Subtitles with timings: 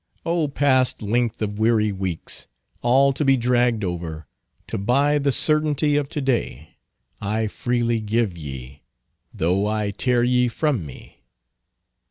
[0.25, 6.19] Oh, past length of weary weeks—all to be dragged over—to buy the certainty of to
[6.21, 6.77] day,
[7.21, 8.81] I freely give ye,
[9.31, 11.21] though I tear ye from me!"